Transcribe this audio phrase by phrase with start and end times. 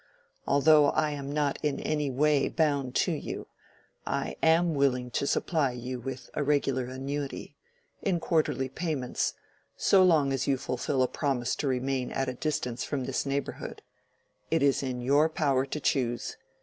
[0.47, 3.45] Although I am not in any way bound to you,
[4.03, 10.57] I am willing to supply you with a regular annuity—in quarterly payments—so long as you
[10.57, 13.83] fulfil a promise to remain at a distance from this neighborhood.
[14.49, 16.35] It is in your power to choose.